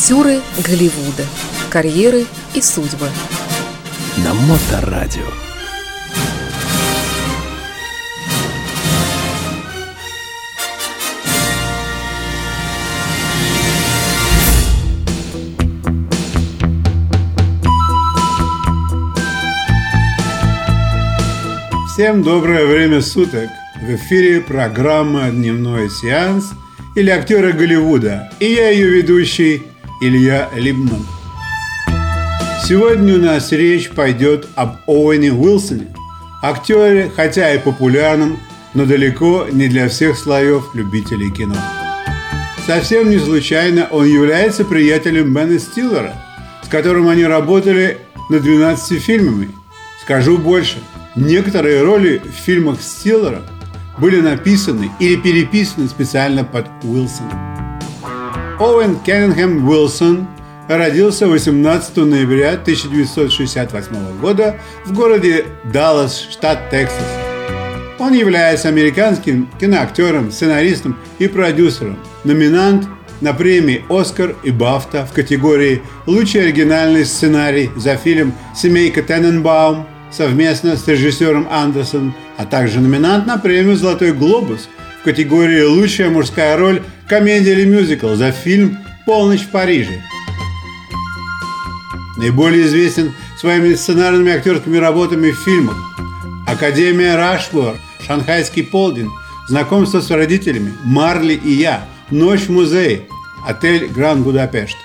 Актеры 0.00 0.40
Голливуда. 0.66 1.26
Карьеры 1.68 2.24
и 2.54 2.62
судьбы. 2.62 3.06
На 4.24 4.32
Моторадио. 4.32 5.20
Всем 21.92 22.22
доброе 22.22 22.64
время 22.64 23.02
суток! 23.02 23.50
В 23.82 23.94
эфире 23.96 24.40
программа 24.40 25.28
«Дневной 25.28 25.90
сеанс» 25.90 26.52
или 26.96 27.10
«Актеры 27.10 27.52
Голливуда» 27.52 28.32
и 28.40 28.46
я 28.46 28.70
ее 28.70 28.88
ведущий 28.88 29.69
Илья 30.00 30.48
Либман. 30.54 31.06
Сегодня 32.66 33.14
у 33.14 33.18
нас 33.18 33.52
речь 33.52 33.90
пойдет 33.90 34.46
об 34.54 34.76
Оуэне 34.86 35.32
Уилсоне, 35.32 35.88
актере, 36.42 37.10
хотя 37.14 37.52
и 37.54 37.58
популярном, 37.58 38.38
но 38.74 38.86
далеко 38.86 39.46
не 39.50 39.68
для 39.68 39.88
всех 39.88 40.16
слоев 40.18 40.74
любителей 40.74 41.30
кино. 41.30 41.56
Совсем 42.66 43.10
не 43.10 43.18
случайно 43.18 43.88
он 43.90 44.06
является 44.06 44.64
приятелем 44.64 45.34
Бена 45.34 45.58
Стиллера, 45.58 46.14
с 46.64 46.68
которым 46.68 47.08
они 47.08 47.24
работали 47.24 47.98
над 48.28 48.42
12 48.42 49.02
фильмами. 49.02 49.50
Скажу 50.02 50.38
больше, 50.38 50.78
некоторые 51.16 51.82
роли 51.82 52.22
в 52.24 52.44
фильмах 52.44 52.80
Стиллера– 52.80 53.42
были 54.00 54.20
написаны 54.20 54.90
или 54.98 55.16
переписаны 55.16 55.88
специально 55.88 56.42
под 56.42 56.66
Уилсона. 56.82 57.49
Оуэн 58.60 58.98
Кеннингем 59.06 59.66
Уилсон 59.66 60.28
родился 60.68 61.26
18 61.26 61.96
ноября 61.96 62.50
1968 62.52 64.20
года 64.20 64.56
в 64.84 64.92
городе 64.92 65.46
Даллас, 65.72 66.20
штат 66.30 66.68
Тексас. 66.70 67.02
Он 67.98 68.12
является 68.12 68.68
американским 68.68 69.48
киноактером, 69.58 70.30
сценаристом 70.30 70.98
и 71.18 71.26
продюсером, 71.26 71.98
номинант 72.24 72.86
на 73.22 73.32
премии 73.32 73.82
«Оскар» 73.88 74.36
и 74.42 74.50
«Бафта» 74.50 75.06
в 75.06 75.14
категории 75.14 75.80
«Лучший 76.04 76.42
оригинальный 76.42 77.06
сценарий» 77.06 77.70
за 77.76 77.96
фильм 77.96 78.34
«Семейка 78.54 79.02
Тененбаум», 79.02 79.86
совместно 80.10 80.76
с 80.76 80.86
режиссером 80.86 81.48
Андерсоном, 81.50 82.14
а 82.36 82.44
также 82.44 82.80
номинант 82.80 83.26
на 83.26 83.38
премию 83.38 83.76
«Золотой 83.76 84.12
глобус» 84.12 84.68
в 85.00 85.04
категории 85.04 85.62
«Лучшая 85.62 86.10
мужская 86.10 86.58
роль. 86.58 86.82
Комедия 87.10 87.54
или 87.54 87.64
мюзикл» 87.64 88.14
за 88.14 88.30
фильм 88.30 88.78
«Полночь 89.04 89.42
в 89.42 89.50
Париже». 89.50 90.00
Наиболее 92.16 92.66
известен 92.66 93.12
своими 93.36 93.74
сценарными 93.74 94.30
актерскими 94.30 94.76
работами 94.76 95.32
в 95.32 95.38
фильмах 95.40 95.76
«Академия 96.46 97.16
Рашмор», 97.16 97.74
«Шанхайский 98.06 98.62
полдень», 98.62 99.10
«Знакомство 99.48 100.00
с 100.00 100.08
родителями», 100.08 100.72
«Марли 100.84 101.34
и 101.34 101.50
я», 101.50 101.84
«Ночь 102.10 102.42
в 102.42 102.52
музее», 102.52 103.08
«Отель 103.44 103.88
Гранд 103.88 104.20
Будапешт». 104.20 104.76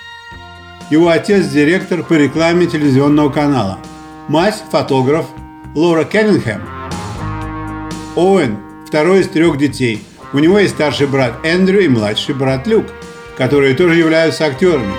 Его 0.90 1.10
отец– 1.10 1.46
директор 1.52 2.02
по 2.02 2.14
рекламе 2.14 2.66
телевизионного 2.66 3.30
канала– 3.30 3.78
Мать– 4.28 4.64
фотограф 4.72 5.26
Лора 5.76 6.02
Кеннингем. 6.02 6.62
Оуэн– 8.16 8.56
второй 8.88 9.20
из 9.20 9.28
трех 9.28 9.58
детей. 9.58 10.02
У 10.36 10.38
него 10.38 10.58
есть 10.58 10.74
старший 10.74 11.06
брат 11.06 11.32
Эндрю 11.44 11.82
и 11.82 11.88
младший 11.88 12.34
брат 12.34 12.66
Люк, 12.66 12.84
которые 13.38 13.74
тоже 13.74 13.94
являются 13.94 14.44
актерами. 14.44 14.92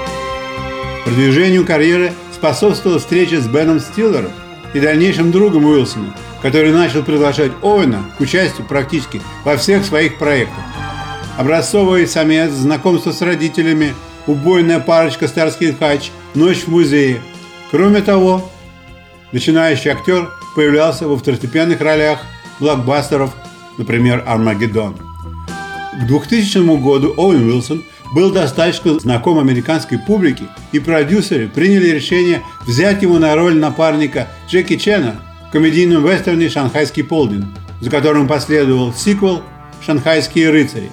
Продвижению 1.06 1.64
карьеры 1.64 2.12
способствовала 2.34 2.98
встреча 2.98 3.40
с 3.40 3.46
Беном 3.46 3.80
Стиллером 3.80 4.32
и 4.74 4.80
дальнейшим 4.80 5.32
другом 5.32 5.66
Уилсона, 5.66 6.12
который 6.42 6.72
начал 6.72 7.04
приглашать 7.04 7.52
Оуэна 7.62 8.04
к 8.18 8.20
участию 8.20 8.66
практически 8.66 9.22
во 9.44 9.58
всех 9.58 9.86
своих 9.86 10.18
проектах. 10.18 10.64
Образцовый 11.38 12.08
самец, 12.08 12.50
знакомство 12.50 13.12
с 13.12 13.22
родителями, 13.22 13.94
убойная 14.26 14.80
парочка 14.80 15.28
«Старский 15.28 15.72
хач», 15.72 16.10
ночь 16.34 16.64
в 16.64 16.70
музее. 16.70 17.22
Кроме 17.70 18.02
того, 18.02 18.50
Начинающий 19.32 19.92
актер 19.92 20.32
появлялся 20.56 21.08
во 21.08 21.16
второстепенных 21.16 21.80
ролях 21.82 22.22
блокбастеров, 22.60 23.36
например, 23.78 24.24
«Армагеддон». 24.26 25.07
К 25.98 26.06
2000 26.06 26.78
году 26.80 27.16
Оуэн 27.18 27.50
Уилсон 27.50 27.84
был 28.14 28.32
достаточно 28.32 29.00
знаком 29.00 29.40
американской 29.40 29.98
публике, 29.98 30.44
и 30.72 30.78
продюсеры 30.80 31.48
приняли 31.48 31.90
решение 31.90 32.44
взять 32.68 33.02
его 33.02 33.18
на 33.18 33.36
роль 33.36 33.56
напарника 33.56 34.28
Джеки 34.48 34.76
Чена 34.78 35.16
в 35.50 35.52
комедийном 35.52 36.06
вестерне 36.06 36.50
«Шанхайский 36.50 37.04
полдень», 37.04 37.48
за 37.82 37.90
которым 37.90 38.28
последовал 38.28 38.94
сиквел 38.94 39.42
«Шанхайские 39.84 40.52
рыцари». 40.52 40.92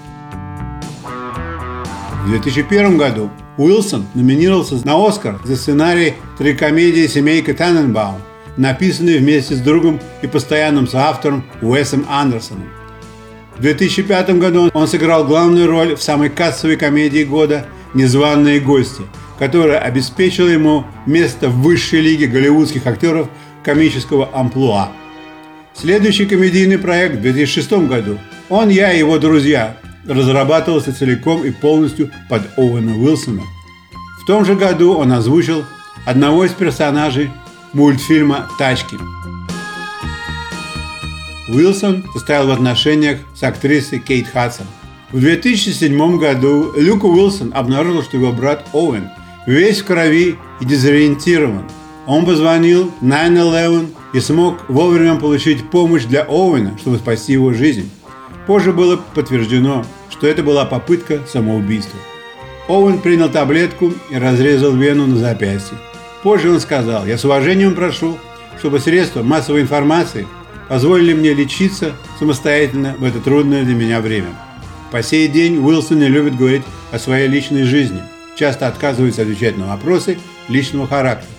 В 2.25 2.31
2001 2.31 2.97
году 2.97 3.31
Уилсон 3.59 4.07
номинировался 4.15 4.77
на 4.87 5.07
«Оскар» 5.07 5.39
за 5.45 5.57
сценарий 5.57 6.15
трикомедии 6.39 7.07
«Семейка 7.09 7.53
Таненбаум», 7.53 8.23
написанный 8.57 9.19
вместе 9.19 9.55
с 9.55 9.61
другом 9.61 10.01
и 10.23 10.27
постоянным 10.27 10.89
соавтором 10.89 11.45
Уэсом 11.61 12.07
Андерсоном. 12.09 12.84
В 13.57 13.61
2005 13.61 14.31
году 14.39 14.71
он 14.75 14.89
сыграл 14.89 15.25
главную 15.25 15.69
роль 15.69 15.95
в 15.95 16.03
самой 16.03 16.29
кассовой 16.29 16.77
комедии 16.77 17.23
года 17.23 17.67
«Незваные 17.95 18.59
гости», 18.59 19.03
которая 19.39 19.79
обеспечила 19.79 20.49
ему 20.49 20.85
место 21.07 21.49
в 21.49 21.63
высшей 21.63 22.01
лиге 22.01 22.27
голливудских 22.27 22.87
актеров 22.87 23.29
комического 23.63 24.29
амплуа. 24.33 24.89
Следующий 25.73 26.27
комедийный 26.27 26.79
проект 26.79 27.17
в 27.17 27.23
2006 27.23 27.73
году 27.89 28.19
«Он, 28.49 28.69
я 28.69 28.93
и 28.93 28.99
его 28.99 29.19
друзья» 29.19 29.77
разрабатывался 30.07 30.93
целиком 30.93 31.45
и 31.45 31.51
полностью 31.51 32.11
под 32.29 32.43
Оуэна 32.57 32.97
Уилсона. 32.97 33.43
В 34.23 34.27
том 34.27 34.45
же 34.45 34.55
году 34.55 34.95
он 34.95 35.13
озвучил 35.13 35.65
одного 36.05 36.45
из 36.45 36.53
персонажей 36.53 37.31
мультфильма 37.73 38.49
«Тачки». 38.59 38.97
Уилсон 41.49 42.05
состоял 42.13 42.47
в 42.47 42.51
отношениях 42.51 43.19
с 43.35 43.43
актрисой 43.43 43.99
Кейт 43.99 44.29
Хадсон. 44.29 44.67
В 45.13 45.21
2007 45.21 46.19
году 46.19 46.73
Люк 46.75 47.05
Уилсон 47.05 47.53
обнаружил, 47.55 48.03
что 48.03 48.17
его 48.17 48.33
брат 48.33 48.67
Оуэн 48.73 49.11
весь 49.47 49.81
в 49.81 49.85
крови 49.85 50.37
и 50.61 50.65
дезориентирован. 50.65 51.65
Он 52.07 52.25
позвонил 52.25 52.91
911 53.03 53.95
и 54.15 54.21
смог 54.21 54.69
вовремя 54.69 55.17
получить 55.17 55.71
помощь 55.71 56.05
для 56.05 56.23
Оуэна, 56.23 56.79
чтобы 56.79 56.97
спасти 56.97 57.35
его 57.35 57.53
жизнь. 57.53 57.91
Позже 58.47 58.73
было 58.73 58.97
подтверждено, 59.15 59.85
что 60.11 60.27
это 60.27 60.43
была 60.43 60.65
попытка 60.65 61.21
самоубийства. 61.31 61.99
Оуэн 62.69 62.99
принял 62.99 63.29
таблетку 63.29 63.93
и 64.11 64.17
разрезал 64.17 64.73
вену 64.73 65.07
на 65.07 65.17
запястье. 65.17 65.77
Позже 66.23 66.51
он 66.51 66.61
сказал, 66.61 67.07
я 67.07 67.19
с 67.19 67.25
уважением 67.27 67.75
прошу, 67.75 68.17
чтобы 68.59 68.81
средства 68.81 69.23
массовой 69.23 69.61
информации 69.61 70.27
позволили 70.69 71.13
мне 71.13 71.35
лечиться 71.35 71.93
самостоятельно 72.19 72.95
в 72.99 73.05
это 73.05 73.21
трудное 73.21 73.65
для 73.65 73.75
меня 73.75 74.01
время. 74.01 74.29
По 74.91 75.03
сей 75.03 75.29
день 75.29 75.59
Уилсон 75.59 75.99
не 75.99 76.09
любит 76.09 76.37
говорить 76.37 76.63
о 76.93 76.99
своей 76.99 77.29
личной 77.29 77.65
жизни, 77.65 78.03
часто 78.37 78.69
отказывается 78.69 79.23
отвечать 79.23 79.57
на 79.57 79.67
вопросы 79.67 80.19
личного 80.49 80.87
характера. 80.87 81.31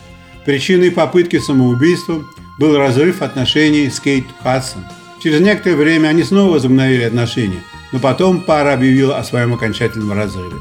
Причиной 0.45 0.91
попытки 0.91 1.39
самоубийства 1.39 2.23
был 2.59 2.77
разрыв 2.77 3.21
отношений 3.21 3.89
с 3.89 3.99
Кейт 3.99 4.25
Хадсон. 4.43 4.85
Через 5.23 5.39
некоторое 5.41 5.75
время 5.75 6.09
они 6.09 6.23
снова 6.23 6.53
возобновили 6.53 7.03
отношения, 7.03 7.63
но 7.91 7.99
потом 7.99 8.41
пара 8.41 8.73
объявила 8.73 9.17
о 9.17 9.23
своем 9.23 9.53
окончательном 9.53 10.13
разрыве. 10.13 10.57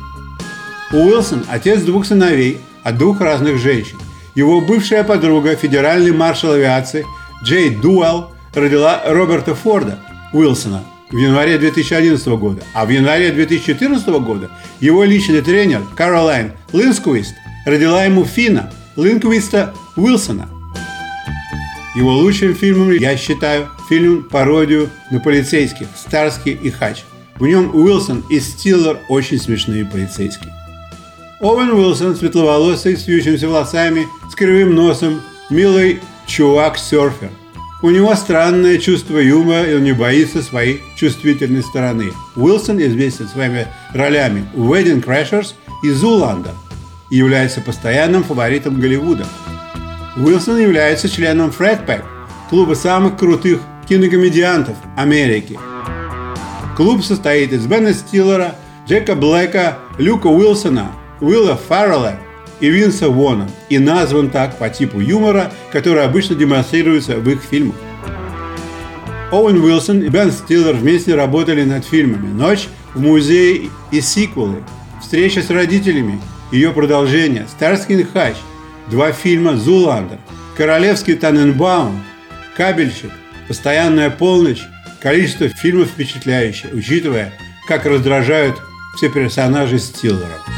Уилсон– 0.93 1.45
отец 1.51 1.83
двух 1.83 2.07
сыновей 2.07 2.59
от 2.83 2.97
двух 2.99 3.21
разных 3.21 3.59
женщин. 3.59 3.99
Его 4.35 4.61
бывшая 4.61 5.05
подруга, 5.05 5.57
федеральный 5.57 6.13
маршал 6.13 6.53
авиации 6.53 7.05
Джей 7.43 7.71
Дуэлл, 7.71 8.34
родила 8.55 9.03
Роберта 9.07 9.55
Форда 9.55 9.99
Уилсона 10.33 10.85
в 11.11 11.17
январе 11.17 11.59
2011 11.59 12.27
года, 12.29 12.63
а 12.75 12.85
в 12.85 12.91
январе 12.91 13.31
2014 13.31 14.09
года 14.09 14.51
его 14.81 15.05
личный 15.05 15.43
тренер 15.43 15.83
Каролайн 15.97 16.53
Линсквист 16.73 17.35
родила 17.67 18.05
ему 18.05 18.25
Фина 18.25 18.73
Линквиста 18.97 19.75
Уилсона. 19.97 20.49
Его 21.95 22.13
лучшим 22.13 22.55
фильмом 22.55 22.91
я 22.93 23.17
считаю 23.17 23.69
фильм 23.89 24.25
пародию 24.25 24.91
на 25.11 25.21
полицейских 25.21 25.87
«Старский 25.95 26.53
и 26.53 26.71
Хач». 26.71 27.05
В 27.37 27.47
нем 27.47 27.75
Уилсон 27.75 28.25
и 28.31 28.41
Стиллер 28.41 28.99
очень 29.09 29.39
смешные 29.39 29.85
полицейские. 29.85 30.53
Оуэн 31.41 31.71
Уилсон, 31.71 32.17
светловолосый, 32.17 32.97
с 32.97 33.07
вьющимися 33.07 33.49
волосами, 33.49 34.07
с 34.31 34.35
кривым 34.35 34.75
носом, 34.75 35.21
милый 35.51 36.01
чувак-серфер. 36.27 37.31
У 37.83 37.91
него 37.91 38.15
странное 38.15 38.79
чувство 38.79 39.19
юмора, 39.19 39.65
и 39.65 39.75
он 39.75 39.85
не 39.85 39.93
боится 39.93 40.43
своей 40.43 40.83
чувствительной 40.97 41.63
стороны. 41.63 42.13
Уилсон 42.35 42.81
известен 42.81 43.29
своими 43.29 43.67
ролями 43.93 44.47
в 44.55 44.73
«Wedding 44.73 45.05
Crashers» 45.05 45.55
и 45.83 45.91
«Зуланда». 45.91 46.53
и 47.11 47.17
является 47.17 47.61
постоянным 47.61 48.25
фаворитом 48.25 48.81
Голливуда. 48.81 49.27
Уилсон 50.17 50.59
является 50.59 51.09
членом 51.09 51.51
Fred 51.51 51.87
Pack, 51.87 52.05
клуба 52.49 52.75
самых 52.75 53.19
крутых 53.19 53.61
кинокомедиантов 53.89 54.77
Америки. 54.97 55.59
Клуб 56.77 57.05
состоит 57.05 57.53
из 57.53 57.67
Бена 57.67 57.93
Стиллера, 57.93 58.55
Джека 58.89 59.15
Блэка, 59.15 59.79
Люка 59.99 60.29
Уилсона, 60.29 60.93
Уилла 61.21 61.57
Фаррелла 61.57 62.19
и 62.61 62.71
Винса 62.71 63.09
Вона 63.09 63.49
и 63.69 63.79
назван 63.79 64.31
так 64.31 64.57
по 64.59 64.69
типу 64.69 65.01
юмора, 65.01 65.53
который 65.73 66.05
обычно 66.05 66.35
демонстрируется 66.35 67.17
в 67.17 67.29
их 67.29 67.43
фильмах. 67.43 67.77
Оуэн 69.31 69.59
Уилсон 69.59 70.03
и 70.03 70.09
Бен 70.09 70.31
Стиллер 70.31 70.75
вместе 70.75 71.15
работали 71.15 71.65
над 71.65 71.85
фильмами 71.85 72.33
«Ночь 72.33 72.69
в 72.95 73.01
музее» 73.01 73.69
и 73.91 74.01
сиквелы, 74.01 74.63
«Встреча 75.03 75.43
с 75.43 75.51
родителями», 75.51 76.21
ее 76.53 76.73
продолжение 76.73 77.47
«Старский 77.49 78.05
хач», 78.05 78.37
два 78.89 79.13
фильма 79.13 79.57
«Зуландер», 79.57 80.19
«Королевский 80.57 81.15
Таненбаум», 81.15 82.01
«Кабельщик», 82.57 83.11
«Постоянная 83.49 84.11
полночь», 84.11 84.63
количество 85.03 85.49
фильмов 85.49 85.89
впечатляющее, 85.89 86.73
учитывая, 86.73 87.33
как 87.67 87.87
раздражают 87.87 88.57
все 88.97 89.11
персонажи 89.11 89.79
Стиллера. 89.79 90.54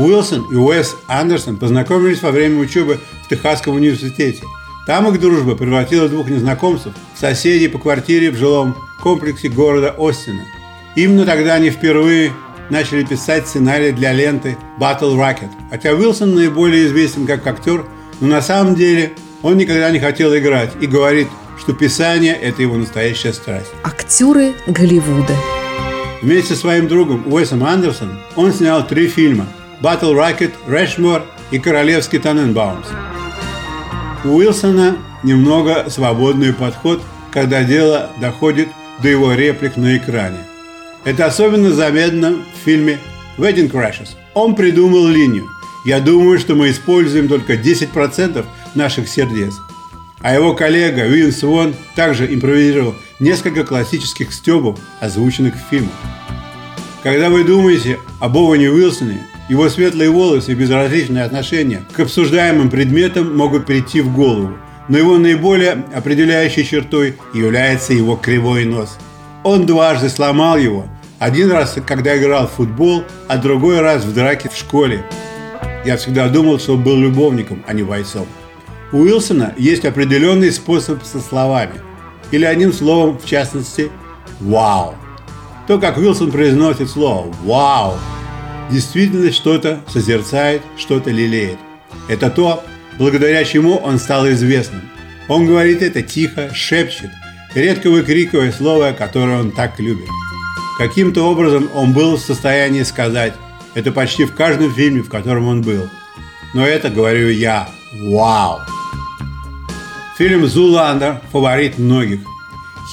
Уилсон 0.00 0.46
и 0.50 0.54
Уэс 0.54 0.96
Андерсон 1.08 1.58
познакомились 1.58 2.22
во 2.22 2.30
время 2.30 2.58
учебы 2.58 2.98
в 3.24 3.28
Техасском 3.28 3.74
университете. 3.74 4.42
Там 4.86 5.06
их 5.08 5.20
дружба 5.20 5.54
превратила 5.54 6.08
двух 6.08 6.30
незнакомцев 6.30 6.94
в 7.14 7.20
соседей 7.20 7.68
по 7.68 7.78
квартире 7.78 8.30
в 8.30 8.36
жилом 8.36 8.74
комплексе 9.02 9.48
города 9.48 9.94
Остина. 9.98 10.42
Именно 10.96 11.26
тогда 11.26 11.54
они 11.54 11.68
впервые 11.68 12.32
начали 12.70 13.04
писать 13.04 13.46
сценарий 13.46 13.92
для 13.92 14.12
ленты 14.12 14.56
Battle 14.78 15.16
Rocket. 15.16 15.50
Хотя 15.70 15.92
Уилсон 15.92 16.34
наиболее 16.34 16.86
известен 16.86 17.26
как 17.26 17.46
актер, 17.46 17.84
но 18.20 18.28
на 18.28 18.40
самом 18.40 18.74
деле 18.74 19.12
он 19.42 19.58
никогда 19.58 19.90
не 19.90 20.00
хотел 20.00 20.34
играть 20.34 20.72
и 20.80 20.86
говорит, 20.86 21.28
что 21.58 21.74
писание– 21.74 22.34
это 22.42 22.62
его 22.62 22.76
настоящая 22.76 23.34
страсть. 23.34 23.68
Актеры 23.84 24.54
Голливуда. 24.66 25.36
Вместе 26.22 26.54
со 26.54 26.60
своим 26.60 26.88
другом 26.88 27.30
Уэсом 27.30 27.64
Андерсоном 27.64 28.18
он 28.34 28.52
снял 28.52 28.86
три 28.86 29.06
фильма 29.08 29.46
Battle 29.80 30.14
Rocket, 30.14 30.52
Рэшмор 30.66 31.22
и 31.50 31.58
Королевский 31.58 32.18
Таненбаумс. 32.18 32.86
У 34.24 34.28
Уилсона 34.28 34.98
немного 35.22 35.86
свободный 35.88 36.52
подход, 36.52 37.02
когда 37.32 37.64
дело 37.64 38.10
доходит 38.20 38.68
до 39.02 39.08
его 39.08 39.32
реплик 39.32 39.76
на 39.76 39.96
экране. 39.96 40.38
Это 41.04 41.24
особенно 41.24 41.70
заметно 41.70 42.32
в 42.32 42.64
фильме 42.64 42.98
Wedding 43.38 43.70
Crashes. 43.70 44.10
Он 44.34 44.54
придумал 44.54 45.06
линию. 45.06 45.48
Я 45.86 46.00
думаю, 46.00 46.38
что 46.38 46.54
мы 46.54 46.70
используем 46.70 47.26
только 47.28 47.54
10% 47.54 48.44
наших 48.74 49.08
сердец. 49.08 49.54
А 50.20 50.34
его 50.34 50.52
коллега 50.52 51.06
Винс 51.06 51.42
Вон 51.42 51.74
также 51.96 52.32
импровизировал 52.32 52.94
несколько 53.18 53.64
классических 53.64 54.34
стебов, 54.34 54.78
озвученных 55.00 55.54
в 55.54 55.70
фильмах. 55.70 55.94
Когда 57.02 57.30
вы 57.30 57.44
думаете 57.44 57.98
об 58.20 58.36
Оуэне 58.36 58.68
Уилсоне, 58.68 59.26
его 59.50 59.68
светлые 59.68 60.10
волосы 60.10 60.52
и 60.52 60.54
безразличное 60.54 61.24
отношение 61.24 61.82
к 61.92 61.98
обсуждаемым 61.98 62.70
предметам 62.70 63.36
могут 63.36 63.66
прийти 63.66 64.00
в 64.00 64.14
голову, 64.14 64.52
но 64.88 64.96
его 64.96 65.18
наиболее 65.18 65.84
определяющей 65.92 66.64
чертой 66.64 67.16
является 67.34 67.92
его 67.92 68.14
кривой 68.14 68.64
нос. 68.64 68.96
Он 69.42 69.66
дважды 69.66 70.08
сломал 70.08 70.56
его, 70.56 70.86
один 71.18 71.50
раз, 71.50 71.76
когда 71.84 72.16
играл 72.16 72.46
в 72.46 72.52
футбол, 72.52 73.02
а 73.26 73.38
другой 73.38 73.80
раз 73.80 74.04
в 74.04 74.14
драке 74.14 74.48
в 74.48 74.56
школе. 74.56 75.04
Я 75.84 75.96
всегда 75.96 76.28
думал, 76.28 76.60
что 76.60 76.74
он 76.74 76.84
был 76.84 76.96
любовником, 76.96 77.64
а 77.66 77.72
не 77.72 77.82
бойцом. 77.82 78.28
У 78.92 78.98
Уилсона 78.98 79.52
есть 79.58 79.84
определенный 79.84 80.52
способ 80.52 81.02
со 81.02 81.18
словами. 81.18 81.74
Или 82.30 82.44
одним 82.44 82.72
словом, 82.72 83.18
в 83.18 83.26
частности, 83.26 83.90
«Вау». 84.38 84.94
То, 85.66 85.80
как 85.80 85.98
Уилсон 85.98 86.30
произносит 86.30 86.88
слово 86.88 87.34
«Вау», 87.42 87.98
действительно 88.70 89.32
что-то 89.32 89.80
созерцает, 89.88 90.62
что-то 90.76 91.10
лелеет. 91.10 91.58
Это 92.08 92.30
то, 92.30 92.64
благодаря 92.98 93.44
чему 93.44 93.76
он 93.76 93.98
стал 93.98 94.28
известным. 94.30 94.82
Он 95.28 95.46
говорит 95.46 95.82
это 95.82 96.02
тихо, 96.02 96.52
шепчет, 96.54 97.10
редко 97.54 97.90
выкрикивая 97.90 98.52
слово, 98.52 98.92
которое 98.92 99.40
он 99.40 99.50
так 99.50 99.78
любит. 99.78 100.08
Каким-то 100.78 101.22
образом 101.22 101.68
он 101.74 101.92
был 101.92 102.16
в 102.16 102.20
состоянии 102.20 102.82
сказать 102.82 103.34
это 103.74 103.92
почти 103.92 104.24
в 104.24 104.34
каждом 104.34 104.72
фильме, 104.72 105.02
в 105.02 105.08
котором 105.08 105.46
он 105.46 105.62
был. 105.62 105.88
Но 106.54 106.66
это 106.66 106.90
говорю 106.90 107.28
я. 107.28 107.68
Вау! 107.92 108.58
Фильм 110.18 110.46
«Зуландер»– 110.46 111.20
фаворит 111.32 111.78
многих. 111.78 112.20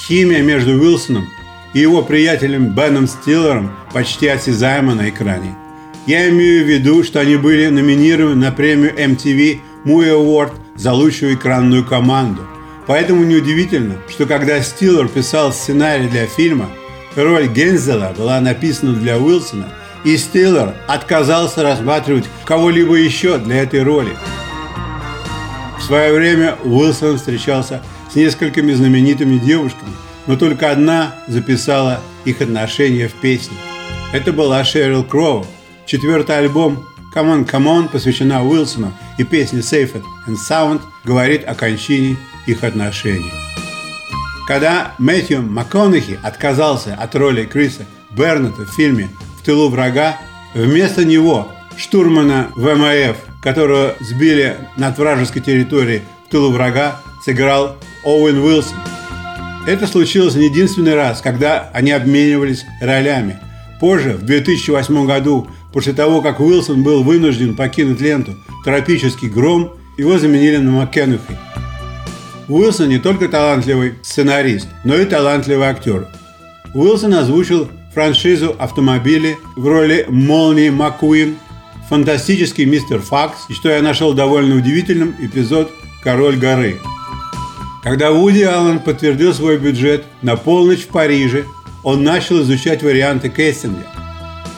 Химия 0.06 0.42
между 0.42 0.72
Уилсоном 0.72 1.28
и 1.74 1.80
его 1.80 2.04
приятелем 2.04 2.74
Беном 2.76 3.08
Стиллером 3.08 3.76
почти 3.94 4.28
осязаема 4.28 4.94
на 4.94 5.10
экране– 5.10 5.56
я 6.08 6.30
имею 6.30 6.64
в 6.64 6.68
виду, 6.70 7.04
что 7.04 7.20
они 7.20 7.36
были 7.36 7.68
номинированы 7.68 8.36
на 8.36 8.52
премию 8.52 8.96
MTV 8.96 9.60
Movie 9.84 10.14
Award 10.14 10.54
за 10.76 10.94
лучшую 10.94 11.36
экранную 11.36 11.86
команду. 11.86 12.42
Поэтому 12.88 13.26
неудивительно, 13.26 13.98
что 14.08 14.26
когда 14.26 14.62
Стиллер 14.62 15.10
писал 15.10 15.52
сценарий 15.52 16.08
для 16.08 16.26
фильма, 16.26 16.70
роль 17.18 17.48
Гензела 17.48 18.16
была 18.18 18.40
написана 18.40 18.94
для 18.94 19.20
Уилсона, 19.20 19.68
и 20.06 20.16
Стиллер 20.16 20.74
отказался 20.88 21.62
рассматривать 21.62 22.26
кого-либо 22.46 22.96
еще 22.96 23.38
для 23.38 23.64
этой 23.64 23.84
роли. 23.84 24.16
В 25.78 25.84
свое 25.84 26.14
время 26.14 26.56
Уилсон 26.64 27.18
встречался 27.18 27.82
с 28.10 28.16
несколькими 28.16 28.72
знаменитыми 28.72 29.38
девушками, 29.38 29.92
но 30.26 30.38
только 30.38 30.72
одна 30.72 31.16
записала 31.28 32.00
их 32.24 32.40
отношения 32.42 33.10
в 33.10 33.14
песне. 33.14 33.58
Это 34.14 34.32
была 34.32 34.64
Шерил 34.64 35.04
Кроу, 35.04 35.46
Четвертый 35.88 36.38
альбом 36.38 36.86
«Come 37.16 37.46
on, 37.46 37.50
come 37.50 37.64
on» 37.64 37.90
посвящена 37.90 38.44
Уилсону, 38.44 38.92
и 39.18 39.24
песня 39.24 39.60
«Safe 39.60 40.04
and 40.28 40.36
Sound» 40.36 40.82
говорит 41.06 41.48
о 41.48 41.56
кончине 41.56 42.18
их 42.46 42.66
отношений. 42.66 43.32
Когда 44.50 44.92
Мэтью 44.98 45.44
МакКонахи 45.44 46.20
отказался 46.22 46.94
от 46.94 47.16
роли 47.16 47.46
Криса 47.46 47.86
Берната 48.12 48.66
в 48.66 48.76
фильме 48.76 49.08
«В 49.40 49.46
тылу 49.46 49.70
врага», 49.70 50.18
вместо 50.54 51.06
него 51.06 51.48
штурмана 51.78 52.50
ВМФ, 52.58 53.16
которого 53.42 53.96
сбили 54.02 54.58
над 54.76 54.98
вражеской 54.98 55.42
территорией 55.42 56.02
в 56.28 56.32
тылу 56.32 56.52
врага, 56.52 57.00
сыграл 57.24 57.78
Оуэн 58.04 58.40
Уилсон. 58.40 58.76
Это 59.66 59.88
случилось 59.88 60.36
не 60.36 60.48
единственный 60.48 60.96
раз, 60.96 61.22
когда 61.22 61.70
они 61.74 61.92
обменивались 61.92 62.66
ролями. 62.82 63.40
Позже, 63.80 64.14
в 64.14 64.24
2008 64.24 65.06
году, 65.06 65.48
После 65.74 65.94
того, 65.94 66.22
как 66.22 66.40
Уилсон 66.40 66.84
был 66.84 67.04
вынужден 67.04 67.56
покинуть 67.56 68.02
ленту 68.02 68.36
«Тропический 68.64 69.30
гром», 69.30 69.74
его 69.98 70.18
заменили 70.18 70.58
на 70.58 70.72
МакКенухи. 70.72 71.38
Уилсон 72.48 72.90
не 72.90 73.00
только 73.00 73.28
талантливый 73.28 73.96
сценарист, 74.02 74.68
но 74.84 74.96
и 74.96 75.06
талантливый 75.06 75.68
актер. 75.68 76.08
Уилсон 76.74 77.14
озвучил 77.16 77.68
франшизу 77.94 78.56
автомобили 78.58 79.38
в 79.56 79.68
роли 79.68 80.06
Молнии 80.08 80.70
Маккуин, 80.70 81.36
фантастический 81.90 82.66
мистер 82.66 83.00
Факс, 83.00 83.46
и 83.50 83.54
что 83.54 83.70
я 83.70 83.82
нашел 83.82 84.14
довольно 84.14 84.56
удивительным, 84.56 85.16
эпизод 85.20 85.72
«Король 86.04 86.38
горы». 86.38 86.78
Когда 87.84 88.12
Вуди 88.12 88.42
Аллен 88.42 88.80
подтвердил 88.80 89.34
свой 89.34 89.58
бюджет 89.58 90.06
на 90.22 90.36
полночь 90.36 90.84
в 90.84 90.88
Париже, 90.88 91.46
он 91.84 92.04
начал 92.04 92.42
изучать 92.42 92.84
варианты 92.84 93.30
кастинга– 93.30 93.86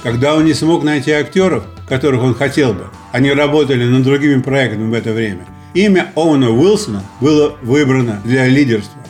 когда 0.03 0.35
он 0.35 0.45
не 0.45 0.53
смог 0.53 0.83
найти 0.83 1.11
актеров, 1.11 1.63
которых 1.87 2.23
он 2.23 2.33
хотел 2.33 2.73
бы, 2.73 2.87
они 3.11 3.31
работали 3.31 3.85
над 3.85 4.03
другими 4.03 4.41
проектами 4.41 4.89
в 4.89 4.93
это 4.93 5.11
время, 5.11 5.45
имя 5.73 6.11
Оуэна 6.15 6.51
Уилсона 6.51 7.03
было 7.19 7.55
выбрано 7.61 8.21
для 8.23 8.47
лидерства. 8.47 9.01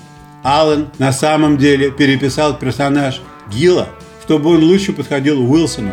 Аллен 0.44 0.88
на 0.98 1.12
самом 1.12 1.58
деле 1.58 1.92
переписал 1.92 2.58
персонаж 2.58 3.22
Гила, 3.52 3.90
чтобы 4.24 4.52
он 4.52 4.64
лучше 4.64 4.94
подходил 4.94 5.42
Уилсону. 5.42 5.92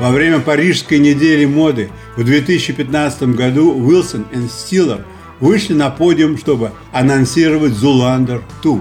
Во 0.00 0.10
время 0.10 0.40
Парижской 0.40 0.98
недели 0.98 1.44
моды 1.44 1.90
в 2.16 2.24
2015 2.24 3.22
году 3.34 3.72
Уилсон 3.72 4.26
и 4.32 4.48
Стиллер 4.48 5.04
вышли 5.40 5.74
на 5.74 5.90
подиум, 5.90 6.36
чтобы 6.36 6.72
анонсировать 6.92 7.72
Зуландер 7.72 8.42
2. 8.62 8.80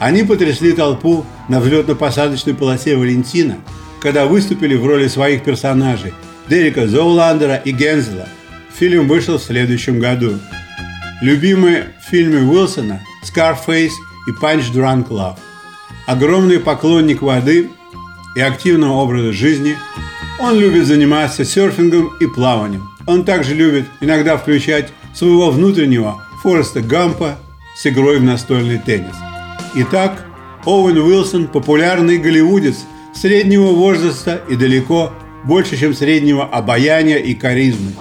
Они 0.00 0.22
потрясли 0.22 0.72
толпу 0.72 1.24
на 1.48 1.60
взлетно-посадочной 1.60 2.54
полосе 2.54 2.96
Валентина– 2.96 3.58
когда 4.00 4.26
выступили 4.26 4.74
в 4.74 4.86
роли 4.86 5.08
своих 5.08 5.44
персонажей 5.44 6.14
Дерека 6.48 6.86
Зоуландера 6.86 7.56
и 7.56 7.72
Гензела. 7.72 8.28
Фильм 8.78 9.08
вышел 9.08 9.38
в 9.38 9.42
следующем 9.42 9.98
году. 9.98 10.38
Любимые 11.20 11.94
фильмы 12.10 12.48
Уилсона 12.48 13.00
«Scarface» 13.24 13.90
и 14.28 14.30
«Punch 14.42 14.72
Drunk 14.72 15.08
Love». 15.08 15.36
Огромный 16.06 16.60
поклонник 16.60 17.22
воды 17.22 17.68
и 18.36 18.40
активного 18.40 18.92
образа 18.92 19.32
жизни, 19.32 19.76
Он 20.40 20.56
любит 20.58 20.86
заниматься 20.86 21.44
серфингом 21.44 22.12
и 22.20 22.26
плаванием. 22.26 22.88
Он 23.06 23.24
также 23.24 23.54
любит 23.54 23.86
иногда 24.00 24.36
включать 24.36 24.92
своего 25.12 25.50
внутреннего 25.50 26.22
Фореста 26.42 26.80
Гампа 26.80 27.36
с 27.76 27.86
игрой 27.86 28.20
в 28.20 28.22
настольный 28.22 28.78
теннис. 28.78 29.16
Итак, 29.74 30.24
Оуэн 30.64 30.98
Уилсон– 30.98 31.46
популярный 31.52 32.18
голливудец 32.18 32.76
среднего 33.20 33.72
возраста 33.72 34.42
и 34.48 34.54
далеко 34.54 35.12
больше, 35.44 35.76
чем 35.76 35.94
среднего 35.94 36.44
обаяния 36.44 37.18
и 37.18 37.34
харизмы. 37.34 37.92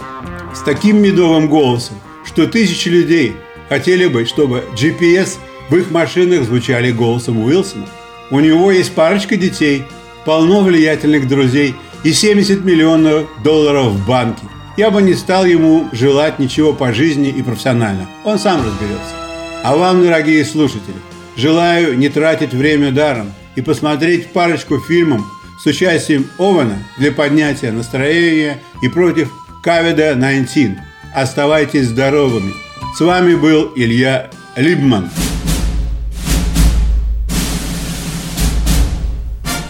С 0.54 0.62
таким 0.62 1.02
медовым 1.02 1.48
голосом, 1.48 1.98
что 2.26 2.46
тысячи 2.48 2.90
людей 2.90 3.34
хотели 3.70 4.08
бы, 4.08 4.26
чтобы 4.26 4.64
GPS 4.76 5.38
в 5.70 5.76
их 5.76 5.92
машинах 5.92 6.44
звучали 6.44 6.92
голосом 6.92 7.44
Уилсона. 7.44 7.88
У 8.30 8.40
него 8.40 8.72
есть 8.72 8.94
парочка 8.94 9.38
детей, 9.38 9.84
полно 10.26 10.62
влиятельных 10.62 11.28
друзей 11.28 11.76
и 12.04 12.12
70 12.12 12.64
миллионов 12.64 13.28
долларов 13.44 13.94
в 13.94 14.08
банке. 14.08 14.44
Я 14.78 14.92
бы 14.92 15.02
не 15.02 15.16
стал 15.16 15.46
ему 15.46 15.88
желать 15.92 16.38
ничего 16.38 16.74
по 16.74 16.94
жизни 16.94 17.30
и 17.30 17.42
профессионально. 17.42 18.08
Он 18.24 18.38
сам 18.38 18.64
разберется. 18.64 19.16
А 19.64 19.76
вам, 19.76 20.04
дорогие 20.04 20.46
слушатели, 20.46 20.96
желаю 21.36 21.98
не 21.98 22.10
тратить 22.10 22.54
время 22.54 22.92
даром 22.92 23.34
и 23.58 23.62
посмотреть 23.62 24.32
парочку 24.32 24.80
фильмов 24.80 25.22
с 25.60 25.66
участием 25.66 26.30
Овена 26.38 26.78
для 26.98 27.12
поднятия 27.12 27.72
настроения 27.72 28.60
и 28.84 28.88
против 28.88 29.32
COVID-19. 29.66 30.78
Оставайтесь 31.14 31.88
здоровыми. 31.88 32.54
С 32.96 33.02
вами 33.02 33.34
был 33.34 33.74
Илья 33.76 34.30
Либман. 34.56 35.10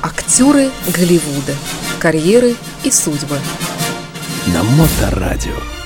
Актеры 0.02 0.70
Голливуда. 0.94 1.56
Карьеры 2.00 2.56
и 2.84 2.92
судьбы. 2.92 3.40
На 4.48 4.64
Моторадио. 4.64 5.77